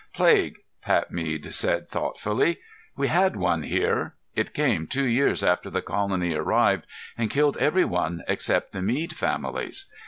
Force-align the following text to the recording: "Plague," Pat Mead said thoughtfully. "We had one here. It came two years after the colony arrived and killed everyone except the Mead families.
"Plague," 0.15 0.55
Pat 0.81 1.11
Mead 1.11 1.53
said 1.53 1.87
thoughtfully. 1.87 2.57
"We 2.97 3.07
had 3.09 3.35
one 3.35 3.61
here. 3.61 4.15
It 4.33 4.55
came 4.55 4.87
two 4.87 5.05
years 5.05 5.43
after 5.43 5.69
the 5.69 5.83
colony 5.83 6.33
arrived 6.33 6.87
and 7.19 7.29
killed 7.29 7.57
everyone 7.57 8.23
except 8.27 8.71
the 8.71 8.81
Mead 8.81 9.15
families. 9.15 9.85